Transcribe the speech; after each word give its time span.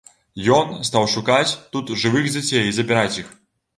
Ён 0.55 0.69
стаў 0.87 1.05
шукаць 1.15 1.55
тут 1.75 1.93
жывых 2.05 2.33
дзяцей 2.33 2.65
і 2.71 2.75
забіраць 2.79 3.19
іх. 3.23 3.29